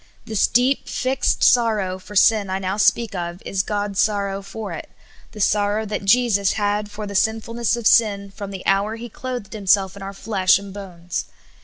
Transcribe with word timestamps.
This 0.25 0.47
deep, 0.47 0.89
fixed 0.89 1.43
sorrow 1.43 1.99
for 1.99 2.15
sin 2.15 2.49
I 2.49 2.57
now 2.57 2.75
speak 2.77 3.13
of 3.13 3.39
is 3.45 3.61
God's 3.61 3.99
sorrow 3.99 4.41
for 4.41 4.73
it— 4.73 4.89
the 5.33 5.39
sorrow 5.39 5.85
that 5.85 6.05
Jesus 6.05 6.53
had 6.53 6.89
for 6.89 7.05
the 7.05 7.13
sinfulness 7.13 7.75
of 7.75 7.85
sin, 7.85 8.31
from 8.31 8.49
the 8.49 8.65
hour 8.65 8.95
He 8.95 9.09
clothed 9.09 9.53
Himself 9.53 9.95
in 9.95 10.01
our 10.01 10.11
flesh 10.13 10.57
and 10.57 10.73
bones. 10.73 11.25